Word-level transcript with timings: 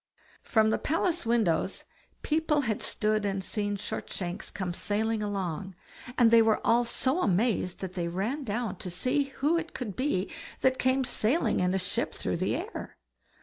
From 0.41 0.71
the 0.71 0.79
palace 0.79 1.27
windows 1.27 1.83
people 2.23 2.61
had 2.61 2.81
stood 2.81 3.23
and 3.23 3.43
seen 3.43 3.75
Shortshanks 3.75 4.49
come 4.49 4.73
sailing 4.73 5.21
along, 5.21 5.75
and 6.17 6.31
they 6.31 6.41
were 6.41 6.59
all 6.65 6.85
so 6.85 7.21
amazed 7.21 7.81
that 7.81 7.93
they 7.93 8.07
ran 8.07 8.43
down 8.43 8.77
to 8.77 8.89
see 8.89 9.25
who 9.25 9.59
it 9.59 9.75
could 9.75 9.95
be 9.95 10.31
that 10.61 10.79
came 10.79 11.03
sailing 11.03 11.59
in 11.59 11.75
a 11.75 11.77
ship 11.77 12.15
through 12.15 12.37
the 12.37 12.55
air. 12.55 12.97